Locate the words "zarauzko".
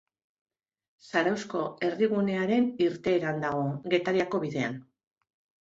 1.09-1.61